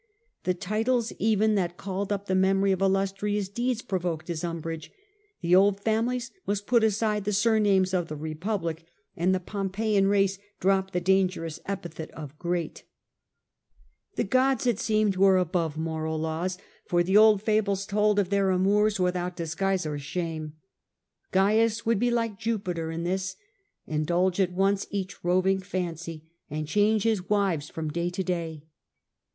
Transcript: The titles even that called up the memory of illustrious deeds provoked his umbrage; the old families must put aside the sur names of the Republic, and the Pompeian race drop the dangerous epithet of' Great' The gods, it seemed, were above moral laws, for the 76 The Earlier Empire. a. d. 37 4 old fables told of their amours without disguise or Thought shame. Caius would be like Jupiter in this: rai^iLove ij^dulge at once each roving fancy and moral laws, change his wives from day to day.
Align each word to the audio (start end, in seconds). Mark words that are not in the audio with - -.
The 0.45 0.55
titles 0.55 1.13
even 1.19 1.53
that 1.53 1.77
called 1.77 2.11
up 2.11 2.25
the 2.25 2.33
memory 2.33 2.71
of 2.71 2.81
illustrious 2.81 3.47
deeds 3.47 3.83
provoked 3.83 4.29
his 4.29 4.43
umbrage; 4.43 4.91
the 5.41 5.55
old 5.55 5.79
families 5.79 6.31
must 6.47 6.65
put 6.65 6.83
aside 6.83 7.23
the 7.23 7.31
sur 7.31 7.59
names 7.59 7.93
of 7.93 8.07
the 8.07 8.15
Republic, 8.15 8.83
and 9.15 9.31
the 9.35 9.39
Pompeian 9.39 10.07
race 10.07 10.39
drop 10.59 10.89
the 10.89 10.99
dangerous 11.01 11.59
epithet 11.67 12.09
of' 12.15 12.39
Great' 12.39 12.83
The 14.15 14.23
gods, 14.23 14.65
it 14.65 14.79
seemed, 14.79 15.17
were 15.17 15.37
above 15.37 15.77
moral 15.77 16.17
laws, 16.17 16.55
for 16.87 17.03
the 17.03 17.13
76 17.13 17.13
The 17.15 17.19
Earlier 17.19 17.29
Empire. 17.29 17.29
a. 17.29 17.43
d. 17.43 17.43
37 17.75 17.95
4 18.01 18.01
old 18.01 18.15
fables 18.15 18.15
told 18.15 18.17
of 18.19 18.29
their 18.31 18.49
amours 18.49 18.99
without 18.99 19.35
disguise 19.35 19.85
or 19.85 19.97
Thought 19.99 20.01
shame. 20.01 20.53
Caius 21.31 21.85
would 21.85 21.99
be 21.99 22.09
like 22.09 22.39
Jupiter 22.39 22.89
in 22.89 23.03
this: 23.03 23.35
rai^iLove 23.87 24.05
ij^dulge 24.07 24.39
at 24.39 24.51
once 24.53 24.87
each 24.89 25.23
roving 25.23 25.59
fancy 25.59 26.23
and 26.49 26.61
moral 26.61 26.61
laws, 26.63 26.69
change 26.71 27.03
his 27.03 27.29
wives 27.29 27.69
from 27.69 27.89
day 27.91 28.09
to 28.09 28.23
day. 28.23 28.63